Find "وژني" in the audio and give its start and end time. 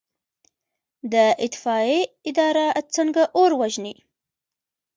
3.61-3.95